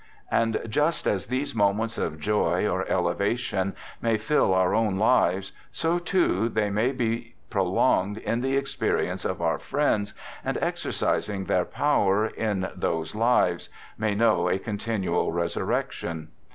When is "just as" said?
0.67-1.27